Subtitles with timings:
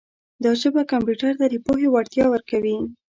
[0.43, 2.77] دا ژبه کمپیوټر ته د پوهې وړتیا ورکوي.